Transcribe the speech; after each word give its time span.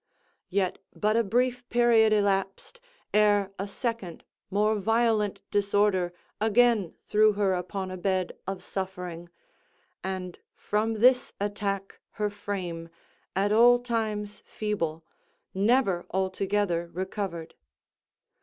Yet 0.49 0.79
but 0.95 1.15
a 1.15 1.23
brief 1.23 1.69
period 1.69 2.11
elapsed, 2.11 2.81
ere 3.13 3.51
a 3.59 3.67
second 3.67 4.23
more 4.49 4.79
violent 4.79 5.41
disorder 5.51 6.11
again 6.39 6.95
threw 7.07 7.33
her 7.33 7.53
upon 7.53 7.91
a 7.91 7.97
bed 7.97 8.31
of 8.47 8.63
suffering; 8.63 9.29
and 10.03 10.39
from 10.55 11.01
this 11.01 11.33
attack 11.39 11.99
her 12.13 12.31
frame, 12.31 12.89
at 13.35 13.51
all 13.51 13.77
times 13.77 14.41
feeble, 14.47 15.03
never 15.53 16.07
altogether 16.09 16.89
recovered. 16.91 17.53